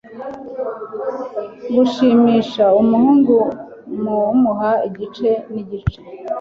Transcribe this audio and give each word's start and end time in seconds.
Gushimisha 1.75 2.65
umuhungu 2.81 3.35
mumuha 4.03 4.71
igice 4.87 5.29
cyigice 5.49 5.99